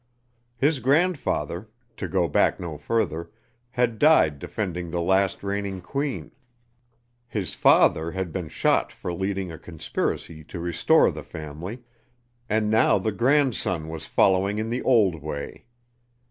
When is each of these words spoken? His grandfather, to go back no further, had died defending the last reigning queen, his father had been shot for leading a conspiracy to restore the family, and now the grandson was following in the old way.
His 0.57 0.79
grandfather, 0.79 1.69
to 1.97 2.07
go 2.07 2.27
back 2.27 2.59
no 2.59 2.75
further, 2.79 3.29
had 3.69 3.99
died 3.99 4.39
defending 4.39 4.89
the 4.89 4.99
last 4.99 5.43
reigning 5.43 5.79
queen, 5.79 6.31
his 7.27 7.53
father 7.53 8.09
had 8.09 8.31
been 8.31 8.49
shot 8.49 8.91
for 8.91 9.13
leading 9.13 9.51
a 9.51 9.59
conspiracy 9.59 10.43
to 10.45 10.59
restore 10.59 11.11
the 11.11 11.21
family, 11.21 11.83
and 12.49 12.71
now 12.71 12.97
the 12.97 13.11
grandson 13.11 13.89
was 13.89 14.07
following 14.07 14.57
in 14.57 14.71
the 14.71 14.81
old 14.81 15.21
way. 15.21 15.65